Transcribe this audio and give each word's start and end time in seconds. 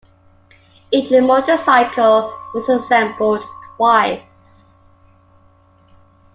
Each 0.89 1.11
motorcycle 1.11 2.33
was 2.55 2.67
assembled 2.69 3.43
twice. 3.75 4.63